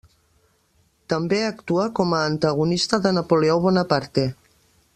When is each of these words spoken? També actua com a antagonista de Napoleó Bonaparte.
També 1.13 1.41
actua 1.49 1.85
com 1.99 2.15
a 2.15 2.23
antagonista 2.31 3.01
de 3.05 3.13
Napoleó 3.19 3.59
Bonaparte. 3.67 4.25